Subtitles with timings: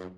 [0.00, 0.12] Hei,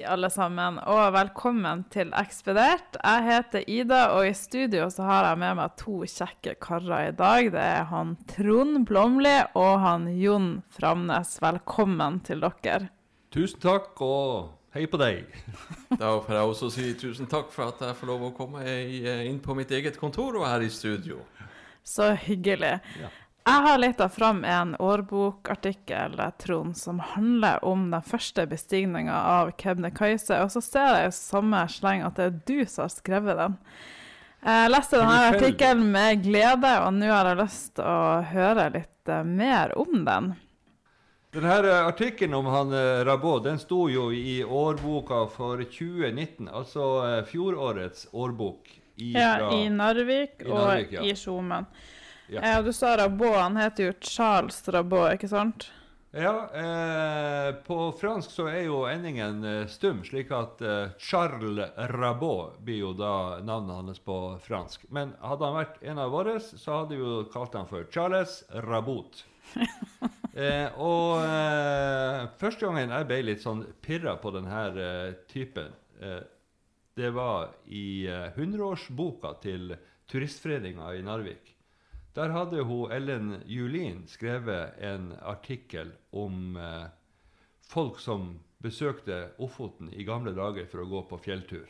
[0.00, 2.96] alle sammen, og velkommen til Ekspedert.
[2.96, 7.14] Jeg heter Ida, og i studio så har jeg med meg to kjekke karer i
[7.14, 7.52] dag.
[7.52, 11.36] Det er han Trond Blomli og han Jon Framnes.
[11.44, 12.88] Velkommen til dere.
[13.28, 15.28] Tusen takk, og hei på deg.
[15.90, 18.64] Da får jeg også si tusen takk for at jeg får lov å komme
[19.24, 21.22] inn på mitt eget kontor og her i studio.
[21.84, 22.76] Så hyggelig.
[23.00, 23.10] Ja.
[23.48, 30.42] Jeg har leta fram en årbokartikkel, Trond, som handler om den første bestigninga av Kebnekaise,
[30.44, 33.56] og så ser jeg i samme sleng at det er du som har skrevet den.
[34.44, 39.14] Jeg leste denne artikkelen med glede, og nå har jeg lyst til å høre litt
[39.16, 40.28] eh, mer om den.
[41.30, 47.24] Denne artikkelen om han eh, Rabot den sto jo i årboka for 2019, altså eh,
[47.28, 48.70] fjorårets årbok.
[48.96, 51.02] I, Ja, I Narvik I og ja.
[51.04, 51.66] i Skjomen.
[52.32, 52.40] Ja.
[52.40, 55.68] Eh, du sa Rabot, han heter jo Charles Rabot, ikke sant?
[56.16, 62.56] Ja, eh, på fransk så er jo endingen eh, stum, slik at eh, Charles Rabot
[62.64, 64.16] blir jo da navnet hans på
[64.46, 64.88] fransk.
[64.88, 68.40] Men hadde han vært en av våre, så hadde vi jo kalt han for Charles
[68.64, 69.26] Rabot.
[70.38, 76.20] eh, og eh, første gangen jeg ble litt sånn pirra på denne eh, typen, eh,
[76.98, 79.74] det var i eh, 100-årsboka til
[80.08, 81.54] Turistforeninga i Narvik.
[82.16, 86.86] Der hadde hun Ellen Julin skrevet en artikkel om eh,
[87.68, 88.32] folk som
[88.64, 91.68] besøkte Ofoten i gamle dager for å gå på fjelltur.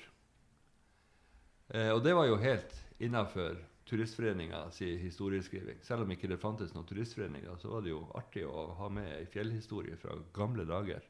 [1.69, 2.72] Og det var jo helt
[3.05, 3.58] innafor
[3.89, 5.81] Turistforeninga si historieskriving.
[5.84, 9.08] Selv om ikke det fantes noen turistforeninger, så var det jo artig å ha med
[9.17, 11.06] ei fjellhistorie fra gamle dager.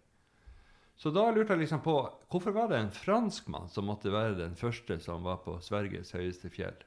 [0.99, 1.95] Så da lurte jeg liksom på
[2.31, 6.51] hvorfor var det en franskmann som måtte være den første som var på Sveriges høyeste
[6.51, 6.79] fjell?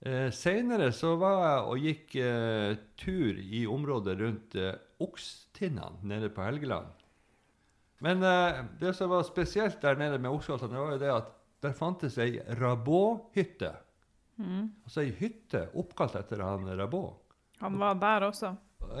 [0.00, 6.32] Eh, Seinere så var jeg og gikk eh, tur i området rundt eh, Okstinnene nede
[6.32, 6.96] på Helgeland.
[8.00, 11.76] Men eh, det som var spesielt der nede med det var jo det at der
[11.76, 13.74] fantes ei Rabot-hytte.
[14.84, 17.16] Altså ei hytte oppkalt etter han Rabot.
[17.60, 18.54] Han var der også.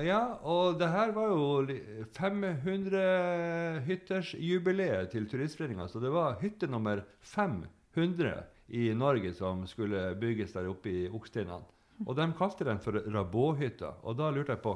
[0.04, 7.00] Ja, og det her var jo li- 500-hyttersjubileet til Turistforeninga, så det var hytte nummer
[7.20, 11.64] 500 i Norge som skulle bygges der oppe i Okstinnene.
[12.06, 13.90] Og de kalte den for Rabot-hytta.
[14.08, 14.72] Og da lurte jeg på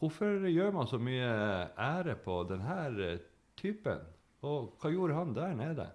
[0.00, 1.26] hvorfor gjør man så mye
[1.76, 3.16] ære på denne
[3.58, 3.98] typen?
[4.46, 5.86] Og hva gjorde han der nede?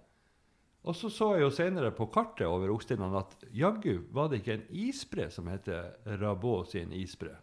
[0.86, 4.54] Og så så jeg jo senere på kartet over Okstinnene at jaggu var det ikke
[4.60, 7.34] en isbre som heter Rabot sin isbre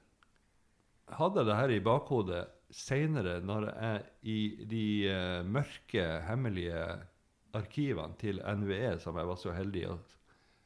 [1.18, 2.44] hadde det her i bakhodet
[2.74, 4.38] seinere, når jeg i
[4.70, 6.86] de eh, mørke, hemmelige
[7.54, 10.00] arkivene til NVE, som jeg var så heldig å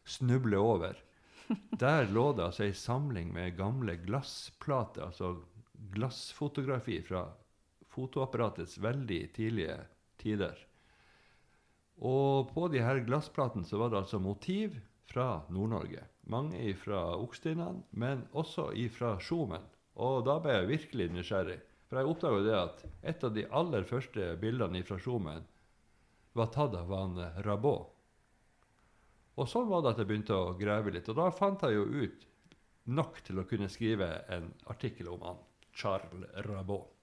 [0.08, 0.96] snuble over,
[1.84, 5.36] der lå det altså ei samling med gamle glassplater, altså
[5.96, 7.28] glassfotografi fra
[7.92, 9.78] fotoapparatets veldig tidlige
[10.22, 10.58] tider.
[12.06, 14.78] Og på de her glassplatene så var det altså motiv
[15.10, 16.04] fra Nord-Norge.
[16.30, 19.64] Mange fra Okstinnene, men også fra Skjomen.
[19.98, 21.60] Og da ble jeg virkelig nysgjerrig.
[21.88, 25.46] For jeg oppdaga det at et av de aller første bildene fra Skjomen
[26.38, 27.94] var tatt av han Rabot.
[29.38, 31.10] Og sånn var det at jeg begynte å grave litt.
[31.10, 32.28] Og da fant jeg jo ut
[32.90, 35.42] nok til å kunne skrive en artikkel om han
[35.78, 36.97] Charles Rabot.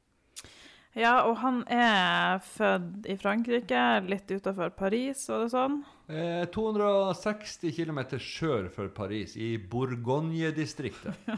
[0.95, 5.81] Ja, og han er født i Frankrike, litt utafor Paris, var det sånn?
[6.07, 11.19] Eh, 260 km sør for Paris, i Bourgogne-distriktet.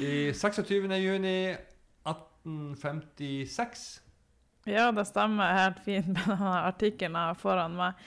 [0.00, 0.88] I 26.
[0.88, 1.36] juni
[2.08, 3.84] 1856.
[4.64, 8.00] Ja, det stemmer helt fint med denne artikkelen foran meg.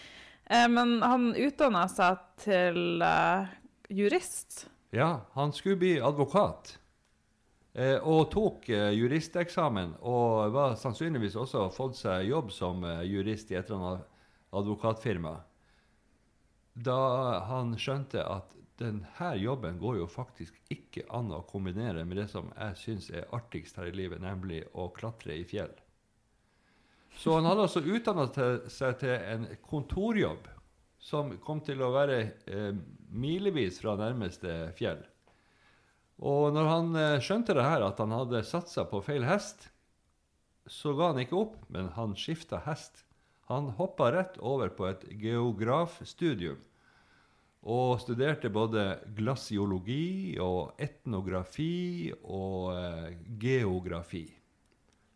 [0.50, 3.54] Eh, men han utdanna seg til eh,
[3.94, 4.66] jurist.
[4.96, 6.80] Ja, han skulle bli advokat.
[7.78, 13.52] Eh, og tok eh, juristeksamen, og var sannsynligvis også fått seg jobb som eh, jurist
[13.54, 14.24] i et eller annet
[14.58, 15.36] advokatfirma.
[16.74, 17.02] Da
[17.50, 22.50] han skjønte at denne jobben går jo faktisk ikke an å kombinere med det som
[22.54, 25.74] jeg syns er artigst her i livet, nemlig å klatre i fjell.
[27.18, 28.28] Så han hadde altså utdanna
[28.70, 30.50] seg til en kontorjobb
[31.02, 32.18] som kom til å være
[32.50, 32.74] eh,
[33.14, 35.02] milevis fra nærmeste fjell.
[36.18, 39.70] Og når han eh, skjønte det her, at han hadde satsa på feil hest,
[40.68, 43.06] så ga han ikke opp, men han skifta hest.
[43.48, 46.60] Han hoppa rett over på et geografstudium
[47.68, 48.84] og studerte både
[49.18, 54.26] glasiologi og etnografi og eh, geografi.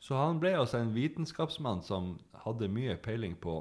[0.01, 2.15] Så han ble altså en vitenskapsmann som
[2.45, 3.59] hadde mye peiling på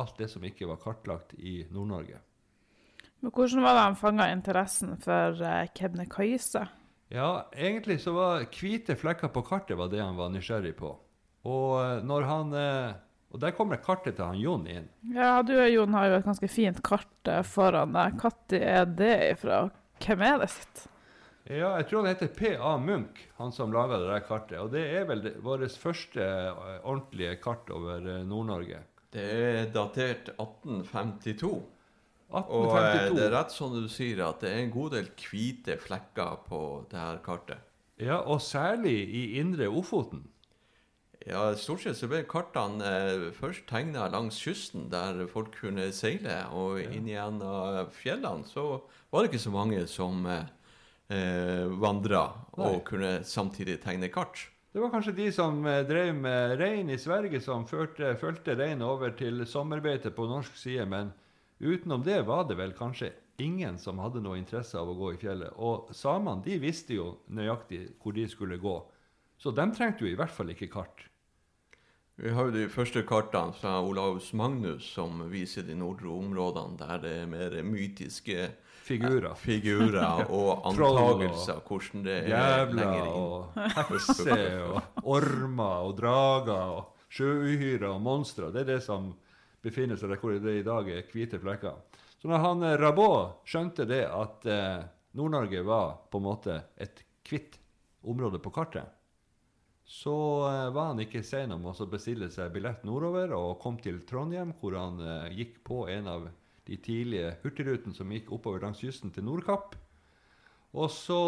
[0.00, 2.18] alt det som ikke var kartlagt i Nord-Norge.
[3.20, 6.66] Men hvordan var det han fanga interessen for uh, Kebnekaise?
[7.10, 10.92] Ja, egentlig så var hvite flekker på kartet var det han var nysgjerrig på.
[11.48, 12.98] Og eh, når han eh,
[13.30, 14.88] Og der kommer kartet til han Jon inn.
[15.14, 18.16] Ja, du og Jon har jo et ganske fint kart eh, foran deg.
[18.18, 19.60] Når er det ifra?
[20.02, 20.86] Hvem er det sitt?
[21.50, 22.72] Ja, jeg tror han heter P.A.
[22.78, 24.58] Munch, han som laga det der kartet.
[24.62, 26.26] Og det er vel vårt første
[26.82, 28.82] ordentlige kart over Nord-Norge.
[29.10, 31.54] Det er datert 1852.
[32.30, 33.10] 1852.
[33.10, 36.44] Og det er rett som du sier, at det er en god del hvite flekker
[36.46, 36.60] på
[36.90, 37.66] det her kartet.
[38.00, 40.24] Ja, og særlig i indre Ofoten.
[41.28, 46.38] Ja, Stort sett så ble kartene eh, først tegna langs kysten, der folk kunne seile.
[46.56, 46.88] Og ja.
[46.96, 48.80] inn gjennom fjellene så
[49.12, 50.48] var det ikke så mange som eh,
[51.12, 52.22] eh vandra
[52.56, 54.46] og kunne samtidig tegne kart.
[54.72, 58.86] Det var kanskje de som eh, drev med rein i Sverige, som førte, fulgte reinen
[58.86, 60.86] over til sommerbeite på norsk side.
[60.86, 61.12] Men
[61.60, 65.20] utenom det var det vel kanskje ingen som hadde noe interesse av å gå i
[65.20, 65.52] fjellet.
[65.56, 68.76] Og samene de visste jo nøyaktig hvor de skulle gå.
[69.40, 71.06] Så de trengte jo i hvert fall ikke kart.
[72.20, 77.00] Vi har jo de første kartene fra Olaus Magnus som viser de nordre områdene der
[77.00, 78.50] det er mer mytiske
[78.84, 83.14] figurer, figurer og antagelser hvordan det er lenger inn.
[83.16, 88.52] og hekser og ormer og drager og sjøuhyrer og monstre.
[88.52, 89.14] Det er det som
[89.64, 91.76] befinner seg der hvor det i dag er hvite flekker.
[92.20, 94.80] Så når han eh, Rabot skjønte det at eh,
[95.16, 97.58] Nord-Norge var på en måte et hvitt
[98.06, 98.96] område på kartet,
[99.90, 100.14] så
[100.46, 104.52] uh, var han ikke sen om å bestille seg billett nordover og kom til Trondheim,
[104.60, 105.00] hvor han
[105.34, 106.28] gikk på en av
[106.68, 109.74] de tidlige hurtigrutene som gikk oppover langs kysten til Nordkapp.
[110.78, 111.18] Og så,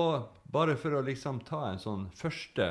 [0.46, 2.70] bare for å liksom ta en sånn første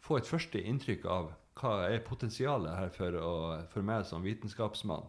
[0.00, 1.26] Få et første inntrykk av
[1.60, 3.32] hva er potensialet her for, å,
[3.72, 5.06] for meg som vitenskapsmann.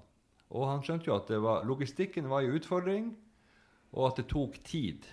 [0.51, 3.11] Og han skjønte jo at var, logistikken var en utfordring,
[3.95, 5.07] og at det tok tid.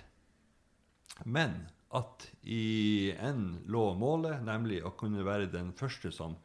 [1.24, 1.60] Men
[1.94, 6.36] at i en lå målet, nemlig å kunne være den første som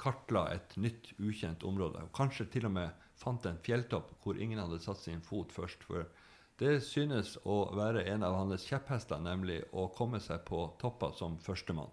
[0.00, 2.04] kartla et nytt, ukjent område.
[2.06, 5.84] Og kanskje til og med fant en fjelltopp hvor ingen hadde satt sin fot først.
[5.88, 6.06] For
[6.60, 11.38] det synes å være en av hans kjepphester, nemlig å komme seg på topper som
[11.42, 11.92] førstemann.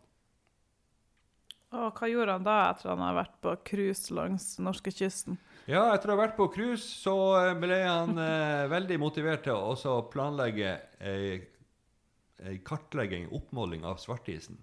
[1.74, 5.40] Og hva gjorde han da etter han har vært på cruise langs norskekysten?
[5.66, 7.16] Ja, etter å ha vært på cruise så
[7.58, 11.42] ble han eh, veldig motivert til å planlegge ei
[12.44, 14.58] ei kartlegging, oppmåling av svartisen.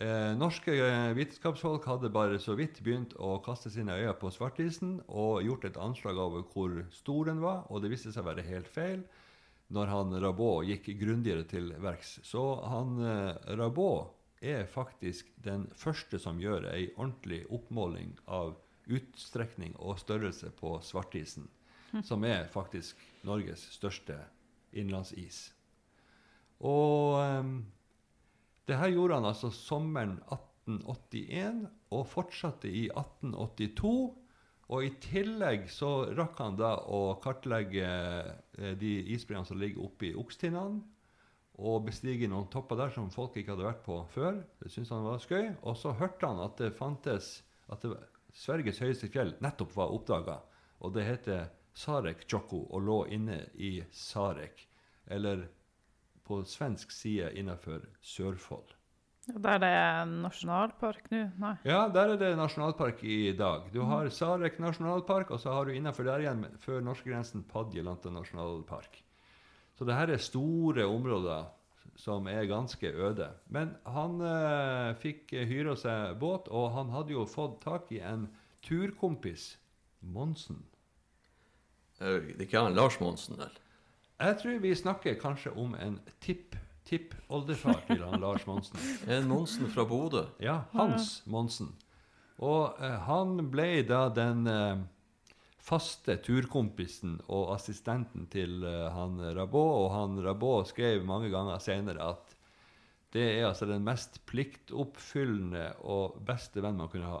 [0.00, 4.94] Eh, norske eh, vitenskapsfolk hadde bare så vidt begynt å kaste sine øyne på svartisen
[5.08, 8.46] og gjort et anslag over hvor stor den var, og det viste seg å være
[8.46, 9.02] helt feil
[9.72, 12.18] når han Rabot gikk grundigere til verks.
[12.24, 18.56] Så han eh, Rabot er faktisk den første som gjør ei ordentlig oppmåling av
[18.90, 21.46] utstrekning og størrelse på svartisen,
[21.92, 22.02] hm.
[22.02, 24.18] som er faktisk Norges største
[24.74, 25.52] innlandsis.
[26.62, 27.54] Og um,
[28.68, 33.94] det her gjorde han altså sommeren 1881 og fortsatte i 1882.
[34.72, 40.08] Og i tillegg så rakk han da å kartlegge eh, de isbreene som ligger oppe
[40.08, 40.80] i Okstinnene.
[41.60, 44.40] Og bestige noen topper der som folk ikke hadde vært på før.
[44.62, 45.50] Det syntes han var skøy.
[45.62, 47.96] Og så hørte han at det fantes at det,
[48.32, 50.38] Sveriges høyeste fjell nettopp var oppdaga.
[50.80, 54.64] Og det heter Sarek Choko og lå inne i Sarek.
[55.12, 55.44] Eller
[56.24, 58.72] på svensk side innenfor Sørfold.
[59.22, 61.20] Der det er nasjonalpark nå?
[61.38, 61.52] Nei.
[61.68, 63.68] Ja, der er det nasjonalpark i dag.
[63.70, 68.98] Du har Sarek nasjonalpark, og så har du innenfor der igjen, før norskegrensen, Padjelanta nasjonalpark.
[69.82, 71.48] Så det her er store områder
[71.98, 73.26] som er ganske øde.
[73.50, 78.28] Men han eh, fikk hyra seg båt, og han hadde jo fått tak i en
[78.62, 79.56] turkompis,
[80.06, 80.60] Monsen.
[81.98, 83.58] Det er ikke han Lars Monsen, vel?
[84.22, 86.54] Jeg tror vi snakker kanskje om en tipp
[86.86, 88.78] tippoldefar til han Lars Monsen.
[89.16, 90.28] En Monsen fra Bodø?
[90.38, 91.74] Ja, Hans Monsen.
[92.38, 94.86] Og eh, han ble da den uh,
[95.62, 99.74] faste turkompisen og assistenten til uh, han Rabot.
[99.84, 102.36] Og han Rabot skrev mange ganger senere at
[103.12, 107.20] det er altså den mest pliktoppfyllende og beste venn man kunne ha.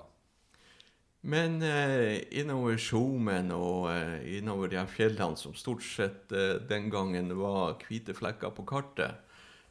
[1.22, 7.30] Men eh, innover Skjomen og eh, innover de fjellene som stort sett eh, den gangen
[7.38, 9.20] var hvite flekker på kartet,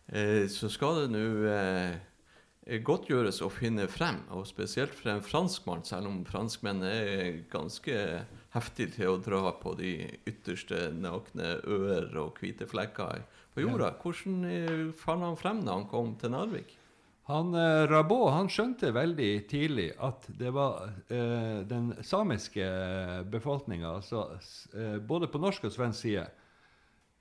[0.07, 4.21] eh, så skal det nå eh, godt gjøres å finne frem.
[4.31, 7.97] Og spesielt for en franskmann, selv om franskmenn er ganske
[8.55, 9.93] heftige til å dra på de
[10.27, 13.23] ytterste nakne øer og hvite flekker
[13.55, 13.93] på jorda.
[14.01, 16.77] Hvordan eh, fant han frem da han kom til Narvik?
[17.29, 22.65] Han eh, Rabot han skjønte veldig tidlig at det var eh, den samiske
[23.31, 24.25] befolkninga, altså,
[24.75, 26.25] eh, både på norsk og svensk side,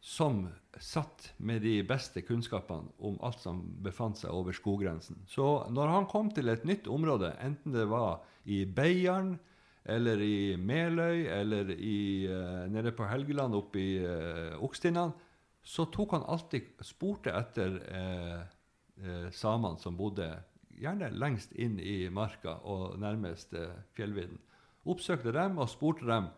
[0.01, 0.47] som
[0.81, 5.21] satt med de beste kunnskapene om alt som befant seg over skoggrensen.
[5.29, 9.35] Så når han kom til et nytt område, enten det var i Beiarn,
[9.91, 15.13] eller i Meløy, eller i, eh, nede på Helgeland, oppe i uh, Oksttinnan,
[15.63, 18.39] så tok han alltid spurte etter eh,
[19.05, 20.29] eh, samene som bodde
[20.81, 24.41] gjerne lengst inn i marka og nærmest eh, fjellvidden.
[24.89, 26.31] Oppsøkte dem og spurte dem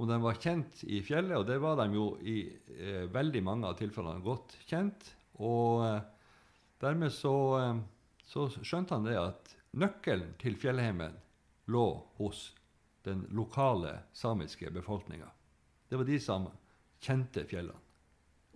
[0.00, 2.42] om de var kjent i fjellet, og det var de jo i
[2.76, 5.08] eh, veldig mange av tilfellene godt kjent.
[5.40, 5.98] Og eh,
[6.84, 7.82] dermed så, eh,
[8.28, 11.16] så skjønte han det at nøkkelen til fjellheimen
[11.70, 11.86] lå
[12.20, 12.50] hos
[13.06, 15.28] den lokale samiske befolkninga.
[15.88, 16.48] Det var de som
[17.00, 17.78] kjente fjellene.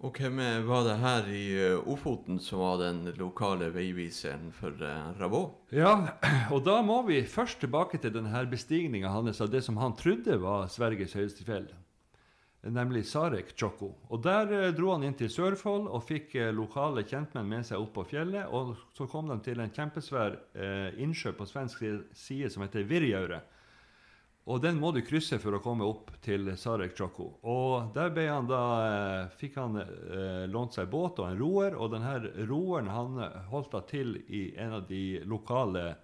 [0.04, 4.74] Og hvem eh, var det her i eh, Ofoten som var den lokale veiviseren for
[4.82, 5.70] uh, Rabot?
[5.72, 5.94] Ja,
[6.54, 10.40] og da må vi først tilbake til denne bestigninga hans av det som han trodde
[10.42, 11.70] var Sveriges høyeste fjell,
[12.70, 13.92] nemlig Sarek Chokko.
[14.10, 17.80] Og der eh, dro han inn til Sørfold og fikk eh, lokale kjentmenn med seg
[17.80, 18.48] opp på fjellet.
[18.50, 21.84] Og så kom de til en kjempesvær eh, innsjø på svensk
[22.16, 23.42] side som heter Virjaure.
[24.44, 27.30] Og den må du krysse for å komme opp til Sarek Chokko.
[27.48, 31.76] Og der ble han da, eh, fikk han eh, lånt seg båt og en roer,
[31.80, 35.94] og denne roeren han eh, holdt da til i en av de lokale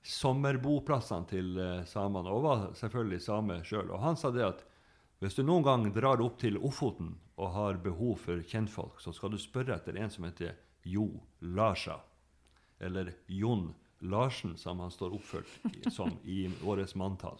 [0.00, 3.92] sommerboplassene til eh, samene, og var selvfølgelig same sjøl.
[3.92, 4.64] Og han sa det at
[5.20, 9.34] hvis du noen gang drar opp til Ofoten og har behov for kjentfolk, så skal
[9.34, 10.56] du spørre etter en som heter
[10.88, 11.10] Jo
[11.44, 11.98] Larsa.
[12.80, 17.36] Eller Jon Larsen, som han står oppført som i årets manntall.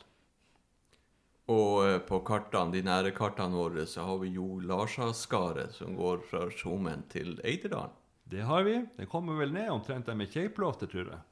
[1.51, 6.23] Og eh, på kartene, de nære kartene våre så har vi jo Larsa-skaret som går
[6.31, 7.97] fra Skjomen til Eiderdalen.
[8.31, 8.77] Det har vi.
[8.97, 11.23] Den kommer vel ned omtrent der med Keiplofte, tror jeg.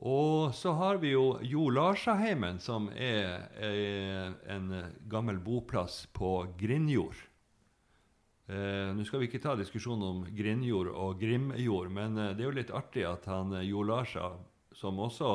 [0.00, 4.70] Og så har vi jo Jo Larsaheimen, som er, er en
[5.12, 7.18] gammel boplass på Grinjord.
[8.50, 12.48] Eh, Nå skal vi ikke ta diskusjon om Grinjord og Grimjord, men eh, det er
[12.48, 14.32] jo litt artig at han eh, Jo Larsa,
[14.74, 15.28] som også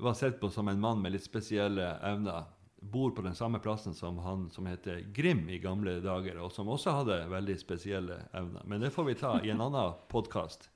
[0.00, 2.48] var sett på som en mann med litt spesielle evner,
[2.80, 6.68] bor på den samme plassen som han som heter Grim i gamle dager, og som
[6.72, 8.64] også hadde veldig spesielle evner.
[8.64, 10.70] Men det får vi ta i en annen podkast.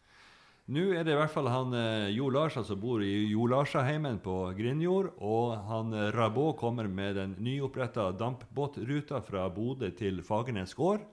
[0.65, 4.17] Nå er det i hvert fall han eh, Jo Larsa som bor i Jo Larsaheimen
[4.25, 10.73] på Grinjord, og han eh, Rabot kommer med den nyoppretta dampbåtruta fra Bodø til Fagernes
[10.77, 11.05] gård.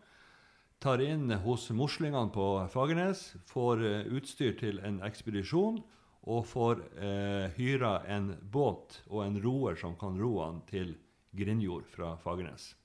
[0.79, 5.81] Tar inn hos muslingene på Fagernes, får eh, utstyr til en ekspedisjon
[6.21, 10.93] og får eh, hyra en båt og en roer som kan ro han til
[11.37, 12.75] Grinjord fra Fagernes.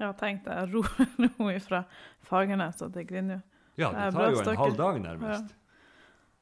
[0.00, 0.82] Ja, tenk deg ro,
[1.22, 1.84] noe fra
[2.26, 3.44] Fagernes og til Grinjord.
[3.78, 5.54] Ja, Det tar jo en halv dag nærmest.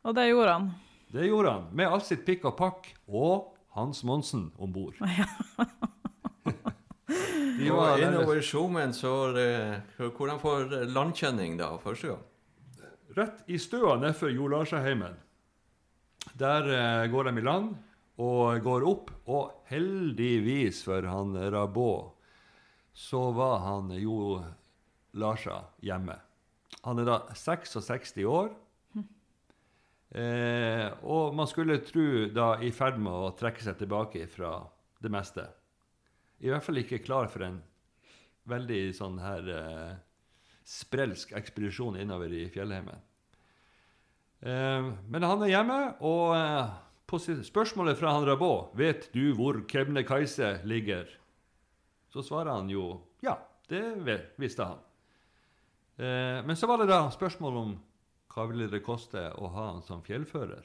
[0.03, 0.71] Og det gjorde han.
[1.13, 4.97] Det gjorde han, med all sitt pikk og pakk, og Hans Monsen om bord.
[7.63, 12.23] De Og var innover Skjomen så Hvordan får landkjenning da første gang?
[13.17, 15.17] rett i støa nedfor Jo Larsaheimen.
[16.39, 17.73] Der eh, går de i land
[18.23, 22.13] og går opp, og heldigvis for han Rabot,
[22.93, 24.43] så var han Jo
[25.19, 26.19] Larsa hjemme.
[26.83, 28.53] Han er da 66 år.
[30.13, 34.59] Eh, og man skulle tro da i ferd med å trekke seg tilbake fra
[35.01, 35.47] det meste.
[36.45, 37.63] I hvert fall ikke klar for en
[38.51, 39.95] veldig sånn her eh,
[40.69, 43.01] sprelsk ekspedisjon innover i fjellheimen.
[44.43, 46.73] Eh, men han er hjemme, og eh,
[47.07, 51.07] på spørsmålet fra han Rabot vet du hvor Kebnekaise ligger,
[52.13, 53.37] så svarer han jo ja,
[53.71, 53.85] det
[54.41, 54.83] visste han.
[55.97, 57.75] Eh, men så var det da spørsmål om
[58.33, 60.65] hva ville det koste å ha han som fjellfører.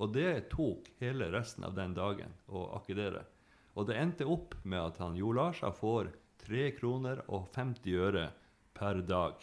[0.00, 3.24] Og det tok hele resten av den dagen å akkedere.
[3.78, 6.10] Og det endte opp med at han Jo Larsa får
[6.44, 8.26] 3 kroner og 50 øre
[8.74, 9.38] per dag.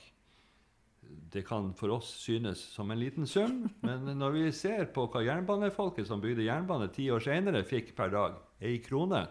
[1.32, 5.22] Det kan for oss synes som en liten sum, men når vi ser på hva
[5.26, 9.26] jernbanefolket som bygde jernbane ti år senere, fikk per dag, ei krone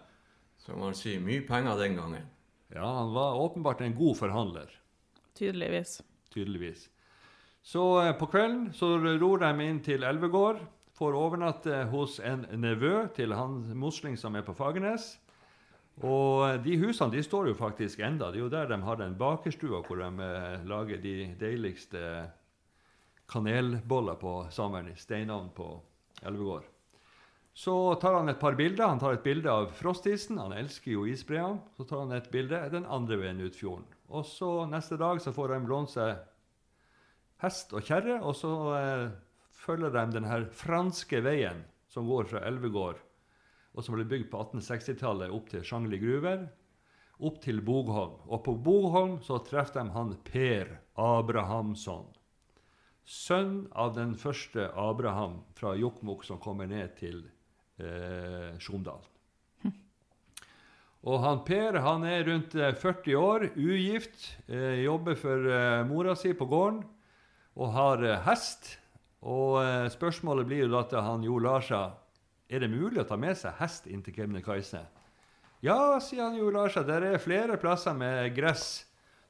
[0.61, 2.29] Som man sier, mye penger den gangen.
[2.73, 4.71] Ja, han var åpenbart en god forhandler,
[5.37, 6.01] Tydeligvis.
[6.33, 6.89] tydeligvis.
[7.63, 10.63] Så eh, på kvelden så ror de inn til Elvegård,
[10.97, 15.19] får overnatte hos en nevø til han Mosling som er på Fagernes.
[16.05, 18.31] Og eh, de husene de står jo faktisk enda.
[18.31, 22.03] Det er jo der de har den bakerstua hvor de eh, lager de deiligste
[23.31, 25.71] kanelboller på sommeren steinovn på
[26.23, 26.67] Elvegård.
[27.57, 28.91] Så tar han et par bilder.
[28.91, 30.37] Han tar et bilde av frostisen.
[30.39, 31.63] Han elsker jo isbreene.
[31.79, 33.87] Så tar han et bilde den andre veien ut fjorden.
[34.13, 36.19] Og så neste dag så får de låne seg
[37.43, 39.09] hest og kjerre, og så eh,
[39.57, 43.01] følger de den her franske veien som går fra Elvegård,
[43.77, 46.47] og som ble bygd på 1860-tallet opp til Sjangli gruver,
[47.21, 48.19] opp til Bogholm.
[48.33, 52.09] Og på Bogholm så traff de han Per Abrahamsson.
[53.07, 57.21] Sønn av den første Abraham fra Jokkmokk som kommer ned til
[57.79, 59.05] eh, Sjomdal.
[61.07, 66.17] Og han Per han er rundt eh, 40 år, ugift, eh, jobber for eh, mora
[66.19, 66.81] si på gården
[67.55, 68.73] og har eh, hest.
[69.23, 71.85] Og eh, spørsmålet blir jo da til han Jo Larsa
[72.49, 74.83] er det mulig å ta med seg hest inn til Kebnekaise.
[75.65, 78.85] Ja, sier han Jo Larsa, det er flere plasser med gress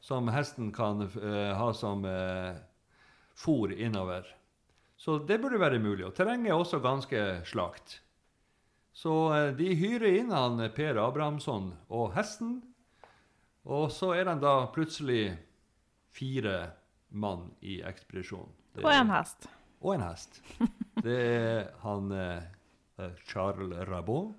[0.04, 2.58] som hesten kan uh, ha som uh,
[3.34, 4.26] fôr innover.
[4.96, 6.04] Så det burde være mulig.
[6.06, 8.00] Og terrenget er også ganske slakt.
[8.96, 12.60] Så uh, de hyrer inn han Per Abrahamsson og hesten.
[13.66, 15.34] Og så er de da plutselig
[16.14, 16.58] fire
[17.10, 18.52] mann i ekspedisjonen.
[18.82, 19.48] Og en hest.
[19.82, 20.40] Og en hest.
[21.04, 22.44] Det er han eh,
[23.26, 24.34] Charles Rabot,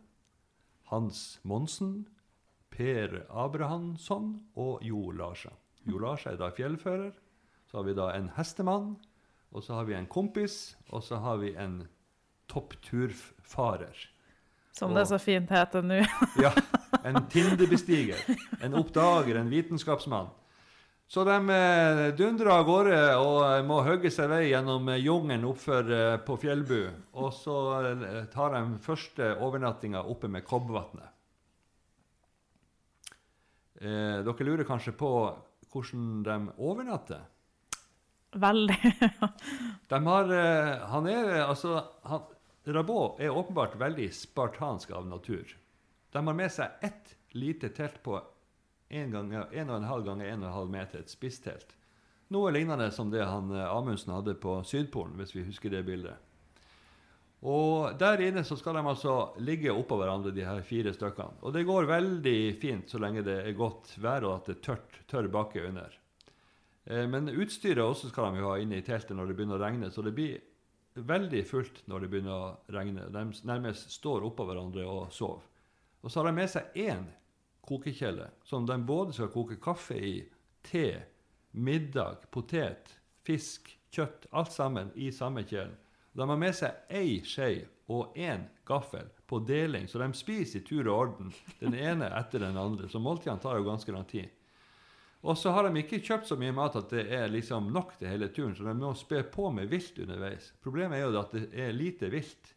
[0.92, 2.08] Hans Monsen,
[2.72, 5.54] Per Abrahamsson og Jo Larsen.
[5.88, 7.12] Jo Larsen er da fjellfører.
[7.68, 8.94] Så har vi da en hestemann,
[9.52, 11.82] og så har vi en kompis, og så har vi en
[12.48, 13.96] toppturfarer.
[14.72, 16.02] Som det så fint heter nå.
[16.42, 16.52] Ja,
[17.04, 18.20] en Tindebestiger.
[18.62, 20.30] en oppdager, en vitenskapsmann.
[21.08, 25.46] Så de eh, dundrer av gårde og eh, må hogge seg vei gjennom eh, jungelen
[25.48, 25.94] oppfor
[26.28, 26.82] på Fjellbu.
[27.24, 27.56] Og så
[28.34, 31.08] tar de første overnattinga oppe med Kobbvatnet.
[33.80, 35.14] Eh, dere lurer kanskje på
[35.72, 37.24] hvordan de overnatter?
[38.36, 38.78] Veldig.
[39.92, 40.32] De har,
[40.92, 42.26] han er, altså, han,
[42.68, 45.54] Rabot er åpenbart veldig spartansk av natur.
[46.12, 48.20] De har med seg ett lite telt på
[48.90, 51.74] 1 en og en halv ganger 1,5 meter, et spisstelt.
[52.34, 56.24] Noe lignende som det han eh, Amundsen hadde på Sydpolen, hvis vi husker det bildet.
[57.48, 59.14] Og der inne så skal de altså
[59.46, 61.38] ligge oppå hverandre, de her fire stykkene.
[61.46, 64.64] Og det går veldig fint så lenge det er godt vær og at det er
[64.66, 65.94] tørt, tørr bakke under.
[66.86, 69.64] Eh, Men utstyret også skal de jo ha inne i teltet når det begynner å
[69.64, 70.40] regne, så det blir
[70.98, 73.08] veldig fullt når det begynner å regne.
[73.14, 75.46] De nærmest står oppå hverandre og sover.
[76.02, 77.06] Og så har de med seg én
[77.68, 80.16] kokekjele som de både skal koke kaffe i,
[80.66, 80.88] te,
[81.52, 82.94] middag, potet,
[83.28, 85.76] fisk, kjøtt, alt sammen i samme kjelen.
[86.18, 90.66] De har med seg ei skje og én gaffel på deling, så de spiser i
[90.66, 92.90] tur og orden, den ene etter den andre.
[92.90, 94.32] Så måltidene tar jo ganske lang tid.
[95.28, 98.12] Og så har de ikke kjøpt så mye mat at det er liksom nok til
[98.12, 100.52] hele turen, så de må spe på med vilt underveis.
[100.64, 102.54] Problemet er jo at det er lite vilt.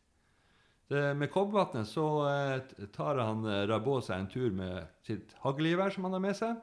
[0.91, 5.95] Det, med Kobbvatnet så eh, tar han eh, Rabot seg en tur med sitt haglgevær
[5.95, 6.57] som han har med seg,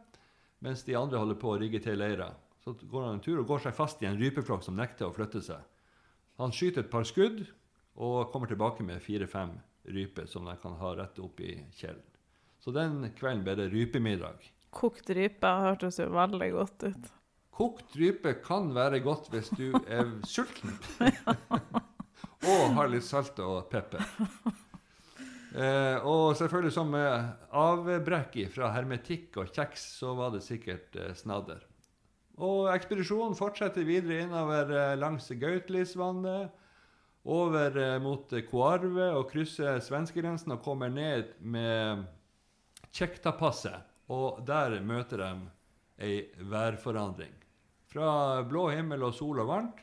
[0.60, 2.34] mens de andre holder på å rigge til leira.
[2.60, 5.16] Så går han en tur og går seg fast i en rypeflokk som nekter å
[5.16, 5.64] flytte seg.
[6.44, 7.46] Han skyter et par skudd
[7.96, 9.56] og kommer tilbake med fire-fem
[9.96, 12.04] ryper som de kan ha rett opp i kjelen.
[12.60, 14.44] Så den kvelden ble det rypemiddag.
[14.76, 17.12] Kokt rype hørtes jo veldig godt ut.
[17.56, 20.76] Kokt rype kan være godt hvis du er sulten.
[22.48, 24.04] og har litt salt og pepper.
[25.58, 31.16] Eh, og selvfølgelig som eh, avbrekk fra hermetikk og kjeks, så var det sikkert eh,
[31.18, 31.64] snadder.
[32.44, 36.52] Og ekspedisjonen fortsetter videre innover eh, langs Gautlisvannet,
[37.28, 38.54] over eh, mot eh,
[39.18, 42.06] og krysser svenskegrensen og kommer ned med
[42.94, 43.82] Tjektapasset.
[44.14, 45.32] Og der møter de
[46.00, 47.34] ei værforandring.
[47.90, 49.82] Fra blå himmel og sol og varmt.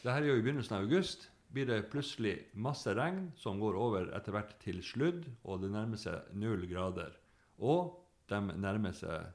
[0.00, 1.28] Dette er jo i begynnelsen av august.
[1.56, 5.96] Blir det plutselig masse regn som går over etter hvert til sludd, og det nærmer
[5.96, 7.14] seg null grader.
[7.64, 7.94] Og
[8.28, 9.30] de nærmer seg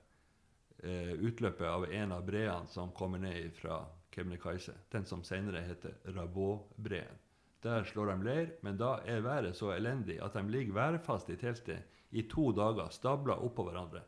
[0.85, 3.79] eh, utløpet av en av breene som kommer ned fra
[4.13, 4.75] Kebnekaise.
[4.93, 7.17] Den som senere heter Rabot-breen.
[7.65, 11.39] Der slår de leir, men da er været så elendig at de ligger værfast i
[11.41, 14.03] teltet i to dager, stabla oppå hverandre.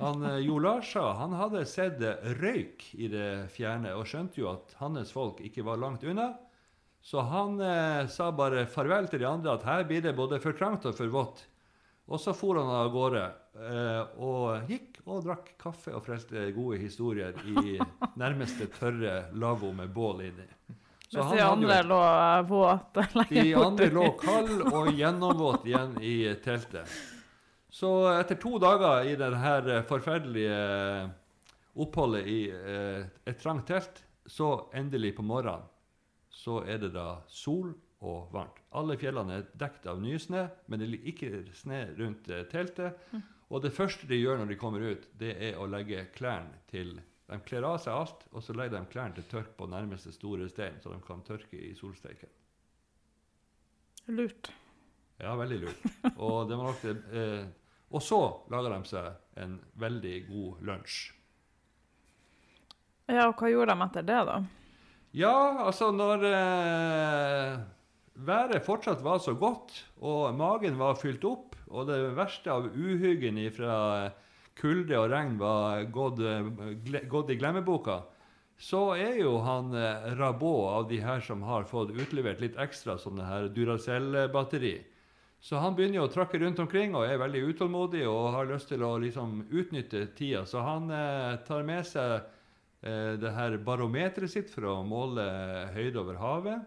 [0.00, 2.02] Han, eh, jo Larsa han hadde sett
[2.40, 6.32] røyk i det fjerne og skjønte jo at hans folk ikke var langt unna.
[7.04, 10.56] Så han eh, sa bare farvel til de andre, at her blir det både for
[10.56, 11.42] trangt og for vått.
[12.08, 13.24] Og så for han av gårde
[13.60, 17.76] eh, og gikk og drakk kaffe og fortalte gode historier i
[18.22, 20.48] nærmeste tørre lavvo med bål inni.
[21.08, 21.98] Så Mens han de andre lå
[22.48, 26.88] våt de andre lå kald og gjennomvåt igjen i teltet.
[27.68, 30.58] Så etter to dager i dette forferdelige
[31.84, 35.68] oppholdet i eh, et trangt telt, så endelig på morgenen,
[36.34, 37.70] så er det da sol
[38.04, 38.58] og varmt.
[38.76, 43.00] Alle fjellene er dekket av nysnø, men det ligger ikke snø rundt eh, teltet.
[43.54, 46.96] Og det første de gjør når de kommer ut, det er å legge klærne til
[47.24, 50.44] De kler av seg alt, og så legger de klærne til tørk på nærmeste store
[50.52, 52.28] stein, så de kan tørke i solsteiken.
[54.12, 54.50] Lurt.
[55.22, 55.86] Ja, veldig lurt.
[56.18, 57.46] Og, det, eh,
[57.88, 58.20] og så
[58.52, 60.98] lager de seg en veldig god lunsj.
[63.08, 64.36] Ja, og hva gjorde de etter det, da?
[65.14, 67.58] Ja, altså når eh,
[68.26, 73.38] været fortsatt var så godt, og magen var fylt opp, og det verste av uhyggen
[73.54, 73.76] fra
[74.58, 78.00] kulde og regn var gått, eh, gått i glemmeboka,
[78.58, 82.98] så er jo han eh, Rabot av de her som har fått utlevert litt ekstra
[82.98, 84.76] sånne her Duracell-batteri.
[85.44, 88.70] Så han begynner jo å trakke rundt omkring og er veldig utålmodig og har lyst
[88.72, 90.42] til å liksom utnytte tida.
[90.42, 92.24] Så han eh, tar med seg
[92.84, 95.24] det her barometeret sitt for å måle
[95.72, 96.66] høyde over havet.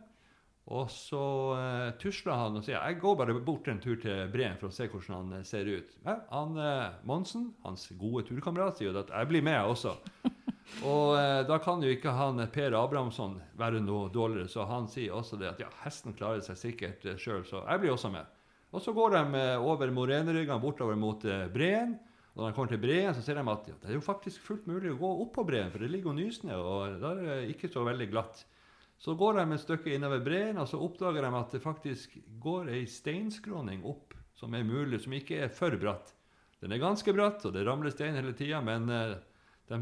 [0.68, 1.26] Og så
[1.56, 4.76] eh, tusler han og sier jeg går bare bort en tur til breen for å
[4.76, 5.94] se hvordan han eh, ser ut.
[6.04, 9.94] Ja, han eh, Monsen, hans gode turkamerat, sier jo at jeg blir med, jeg også.
[10.92, 14.92] Og eh, da kan jo ikke han eh, Per Abrahamsson være noe dårligere, så han
[14.92, 18.12] sier også det at ja, hesten klarer seg sikkert eh, sjøl, så jeg blir også
[18.12, 18.28] med.
[18.76, 21.96] Og så går de eh, over moreneryggene bortover mot eh, breen.
[22.38, 24.92] Når de kommer til breen, så ser de at det er jo faktisk fullt mulig
[24.94, 27.70] å gå opp på breen, for det ligger jo nysnø, og da er det ikke
[27.74, 28.44] så veldig glatt.
[29.02, 32.70] Så går de et stykke innover breen, og så oppdager de at det faktisk går
[32.76, 36.14] ei steinskråning opp som er mulig, som ikke er for bratt.
[36.62, 39.18] Den er ganske bratt, og det ramler stein hele tida, men eh,
[39.74, 39.82] de,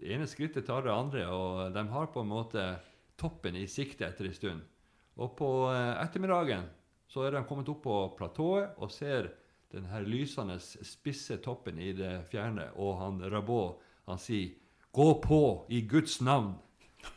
[0.00, 2.64] det ene skrittet tar det andre, og de har på en måte
[3.20, 4.66] toppen i sikte etter en stund.
[5.20, 6.64] Og på eh, ettermiddagen
[7.12, 9.34] så er de kommet opp på platået og ser
[9.74, 14.54] den her lysende, spisse toppen i det fjerne, og han Rabot, han sier
[14.94, 16.54] 'Gå på i Guds navn'.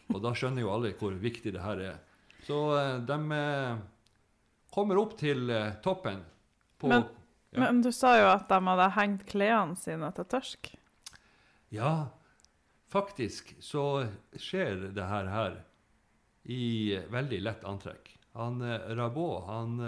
[0.10, 2.00] Og da skjønner jo alle hvor viktig det her er.
[2.48, 3.78] Så eh, de eh,
[4.74, 6.24] kommer opp til eh, toppen.
[6.80, 7.04] På, Men-
[7.52, 7.60] ja.
[7.60, 10.74] Men du sa jo at de hadde hengt klærne sine til tørsk.
[11.72, 12.08] ja,
[12.90, 15.56] faktisk så skjer det her her
[16.46, 18.18] i veldig lett antrekk.
[18.34, 18.62] Han
[18.96, 19.80] Rabot, han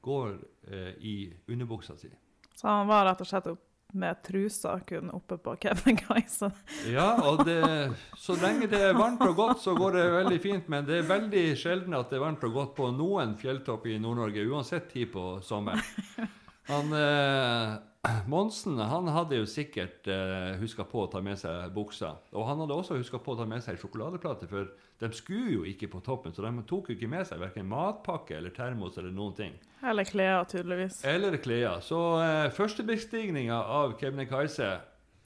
[0.00, 1.16] går eh, i
[1.48, 2.10] underbuksa si.
[2.56, 6.50] Så han var rett og slett opp med trusa kun oppe på Kebnekaise.
[6.94, 10.68] Ja, og det, så lenge det er varmt og godt, så går det veldig fint.
[10.72, 13.98] Men det er veldig sjelden at det er varmt og godt på noen fjelltopp i
[14.02, 15.82] Nord-Norge, uansett tid på sommeren.
[16.70, 17.78] Han, eh,
[18.26, 22.14] Monsen han hadde jo sikkert eh, huska på å ta med seg buksa.
[22.32, 24.70] Og han hadde også huska på å ta med seg sjokoladeplate, for
[25.02, 26.32] de skulle jo ikke på toppen.
[26.32, 29.58] Så de tok jo ikke med seg verken matpakke eller termos eller noen ting.
[29.84, 31.02] Eller klær, tydeligvis.
[31.04, 31.84] Eller klær.
[31.84, 34.72] Så eh, førstebestigninga av Kebnekaise,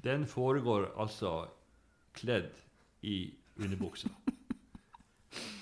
[0.03, 1.45] den foregår altså
[2.19, 2.51] kledd
[3.07, 3.29] i
[3.63, 4.11] underbuksa.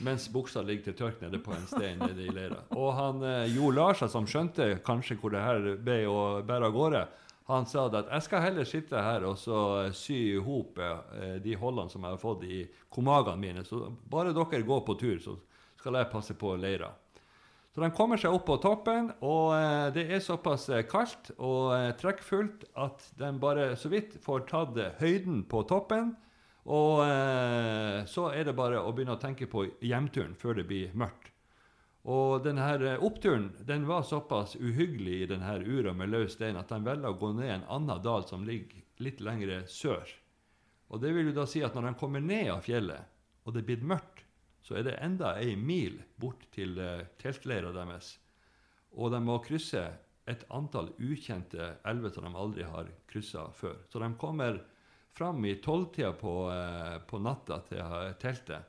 [0.03, 2.63] Mens buksa ligger til tørk nede på en stein nede i leira.
[2.75, 6.75] Og han eh, Jo Larsen, som skjønte kanskje hvor det her ble å bære av
[6.75, 7.03] gårde,
[7.51, 11.37] han sa at jeg skal heller sitte her og så eh, sy i hop eh,
[11.45, 13.63] de holdene som jeg har fått i komagene mine.
[13.69, 15.37] Så bare dere går på tur, så
[15.79, 16.91] skal jeg passe på leira.
[17.73, 19.55] Så de kommer seg opp på toppen, og
[19.95, 25.63] det er såpass kaldt og trekkfullt at de bare så vidt får tatt høyden på
[25.71, 26.11] toppen.
[26.71, 30.93] Og eh, så er det bare å begynne å tenke på hjemturen før det blir
[30.95, 31.33] mørkt.
[32.07, 36.71] Og denne eh, oppturen den var såpass uhyggelig i denne ura med løs stein at
[36.71, 40.07] de velger å gå ned en annen dal som ligger litt lengre sør.
[40.93, 43.11] Og det vil jo da si at når de kommer ned av fjellet,
[43.43, 44.27] og det er blitt mørkt,
[44.63, 48.17] så er det enda ei mil bort til eh, teltleira deres.
[48.95, 49.83] Og de må krysse
[50.31, 53.81] et antall ukjente elver som de aldri har kryssa før.
[53.91, 54.61] Så de kommer
[55.17, 58.69] fram i tolvtida på, eh, på natta til teltet.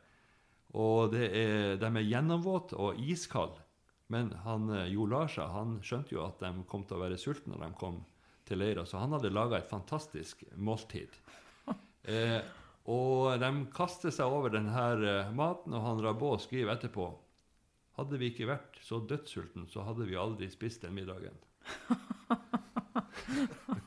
[0.74, 3.62] Og det er, de er gjennomvåte og iskalde.
[4.14, 7.56] Men han, eh, Jo Larsa han skjønte jo at de kom til å være sultne
[7.56, 8.02] når de kom
[8.46, 11.10] til leira, så han hadde laga et fantastisk måltid.
[12.04, 12.42] Eh,
[12.92, 17.06] og de kaster seg over denne eh, maten, og han Rabot skriver etterpå
[17.96, 21.38] Hadde vi ikke vært så dødssulten, så hadde vi aldri spist den middagen.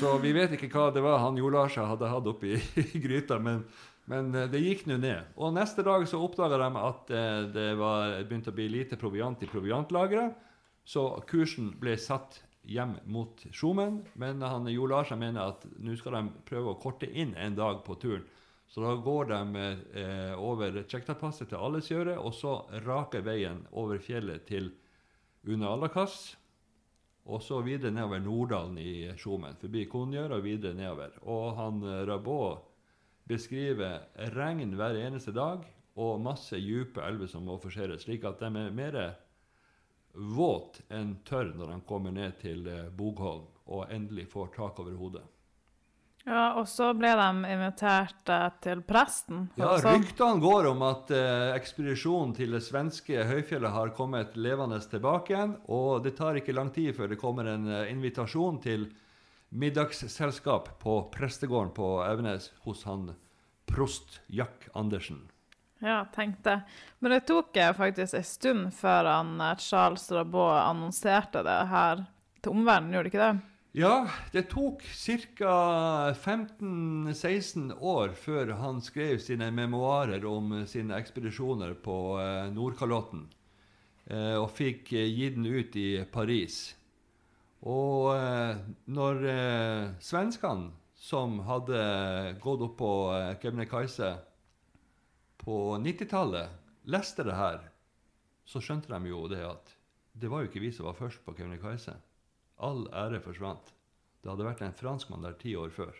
[0.00, 3.36] så vi vet ikke hva det var han Jo Larsa hadde hatt oppi i gryta,
[3.42, 3.62] men,
[4.08, 5.34] men eh, det gikk nå ned.
[5.36, 9.42] Og neste dag så oppdaga de at eh, det var begynte å bli lite proviant
[9.44, 10.46] i proviantlageret,
[10.88, 14.00] så kursen ble satt hjem mot Skjomen.
[14.20, 17.84] Men han Jo Larsa mener at nå skal de prøve å korte inn en dag
[17.84, 18.24] på turen.
[18.70, 19.62] Så da går de
[19.98, 24.70] eh, over Tsjektapasset til Alesgjøret, og så raker veien over fjellet til
[25.44, 26.38] Una Alakas.
[27.28, 31.18] Og så videre nedover Norddalen i Skjomen, forbi Konjør og videre nedover.
[31.28, 32.66] Og han eh, Rabot
[33.30, 35.66] beskriver regn hver eneste dag
[36.00, 38.96] og masse dype elver som må forseres, slik at de er mer
[40.14, 44.96] våt enn tørr når de kommer ned til eh, Bogholm og endelig får tak over
[44.98, 45.26] hodet.
[46.28, 49.46] Ja, og så ble de invitert eh, til presten.
[49.56, 49.72] Ja.
[49.80, 55.56] Ryktene går om at eh, ekspedisjonen til det svenske høyfjellet har kommet levende tilbake igjen.
[55.72, 58.90] Og det tar ikke lang tid før det kommer en eh, invitasjon til
[59.50, 63.10] middagsselskap på prestegården på Evenes hos han
[63.70, 65.30] prost Jack Andersen.
[65.80, 66.60] Ja, tenkte.
[66.98, 72.04] Men det tok eh, faktisk en stund før han, eh, Charles Rabot annonserte det her
[72.44, 73.49] til omverdenen, gjorde det ikke det?
[73.72, 76.12] Ja, det tok ca.
[76.12, 83.28] 15-16 år før han skrev sine memoarer om sine ekspedisjoner på eh, Nordkalotten,
[84.10, 86.58] eh, og fikk eh, gitt den ut i Paris.
[87.62, 88.10] Og
[88.88, 89.18] når
[90.00, 91.80] svenskene, som hadde
[92.40, 92.92] gått opp på
[93.42, 94.14] Kebnekaise
[95.44, 96.56] på 90-tallet,
[96.88, 97.66] leste det her,
[98.48, 99.74] så skjønte de jo det at
[100.16, 102.00] det var jo ikke vi som var først på Kebnekaise.
[102.60, 103.72] All ære forsvant.
[104.20, 105.96] Det hadde vært en franskmann der ti år før.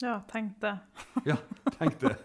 [0.00, 0.78] Ja, tenkte.
[1.28, 1.36] Ja,
[1.76, 2.16] tenk det.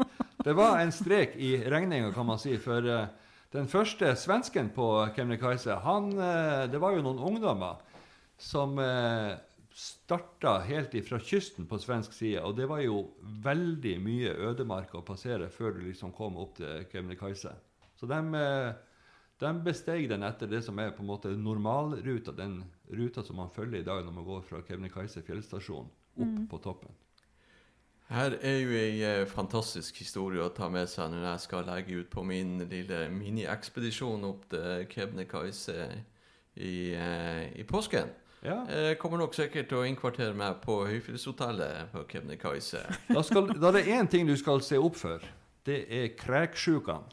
[0.45, 2.55] Det var en strek i regninga, kan man si.
[2.61, 3.07] For eh,
[3.55, 7.81] den første svensken på Kebnekaise, han eh, Det var jo noen ungdommer
[8.37, 9.31] som uh,
[9.71, 12.41] starta helt ifra kysten på svensk side.
[12.43, 12.97] Og det var jo
[13.45, 17.53] veldig mye ødemark å passere før du liksom kom opp til Kebnekaise.
[17.95, 18.19] Så de,
[19.39, 23.51] de besteg den etter det som er på en måte normalruta, den ruta som man
[23.55, 26.93] følger i dag når man går fra Kebnekaise fjellstasjon opp på toppen.
[28.05, 32.03] Her er jo ei eh, fantastisk historie å ta med seg når jeg skal legge
[32.03, 35.79] ut på min lille miniekspedisjon opp til Kebnekaise
[36.53, 38.13] i, eh, i påsken.
[38.45, 38.59] Ja.
[38.69, 42.83] Jeg kommer nok sikkert til å innkvartere meg på Høyfjellshotellet på Kebnekaise.
[43.09, 45.25] Da, skal, da er det én ting du skal se opp for.
[45.65, 47.09] Det er kreksjukene.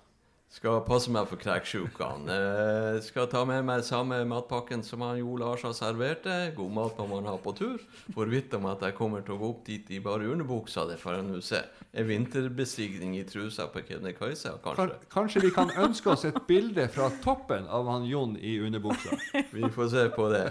[0.52, 2.28] Skal passe meg for kreksjukene.
[2.28, 6.26] Eh, skal ta med meg samme matpakken som han Jo Lars har servert.
[6.58, 7.80] God mat må man ha på tur.
[8.12, 11.16] Hvorvidt om at jeg kommer til å gå opp dit i bare underbuksa, det får
[11.16, 11.62] jeg nå se.
[11.96, 14.98] En vinterbestigning i trusa på Kebnekaise, Kan, kanskje.
[15.14, 19.16] kanskje vi kan ønske oss et bilde fra toppen av han Jon i underbuksa.
[19.56, 20.50] Vi får se på det.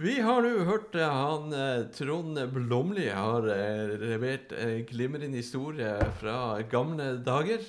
[0.00, 5.92] Vi har nå hørt eh, han eh, Trond Blomli har eh, levert en glimrende historie
[6.20, 7.60] fra gamle dager.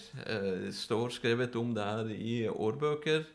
[0.71, 3.25] Står skrevet om det her i årbøker.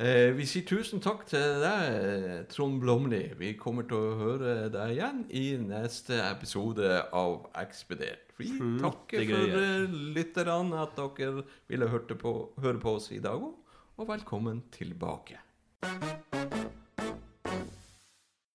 [0.00, 3.26] Eh, vi sier tusen takk til deg, Trond Blomli.
[3.38, 8.32] Vi kommer til å høre deg igjen i neste episode av Ekspedert.
[8.40, 14.10] Vi takker for lytterne at dere ville på, høre på oss i dag òg, og
[14.10, 15.38] velkommen tilbake.